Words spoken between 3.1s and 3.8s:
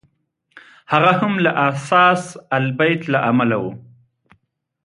له امله و.